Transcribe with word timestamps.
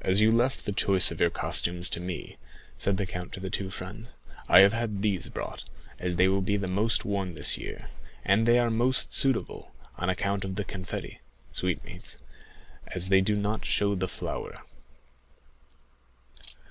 "As 0.10 0.20
you 0.20 0.30
left 0.32 0.64
the 0.66 0.72
choice 0.72 1.10
of 1.10 1.18
your 1.18 1.30
costumes 1.30 1.88
to 1.88 1.98
me," 1.98 2.36
said 2.76 2.98
the 2.98 3.06
count 3.06 3.32
to 3.32 3.40
the 3.40 3.48
two 3.48 3.70
friends, 3.70 4.12
"I 4.50 4.58
have 4.60 4.74
had 4.74 5.00
these 5.00 5.30
brought, 5.30 5.64
as 5.98 6.16
they 6.16 6.28
will 6.28 6.42
be 6.42 6.58
the 6.58 6.68
most 6.68 7.06
worn 7.06 7.32
this 7.34 7.56
year; 7.56 7.88
and 8.22 8.44
they 8.46 8.58
are 8.58 8.70
most 8.70 9.14
suitable, 9.14 9.70
on 9.96 10.10
account 10.10 10.44
of 10.44 10.56
the 10.56 10.64
confetti 10.64 11.20
(sweetmeats), 11.54 12.18
as 12.88 13.08
they 13.08 13.22
do 13.22 13.34
not 13.34 13.64
show 13.64 13.94
the 13.94 14.08
flour." 14.08 14.60